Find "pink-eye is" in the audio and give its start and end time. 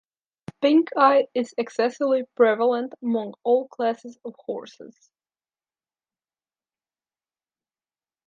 0.61-1.53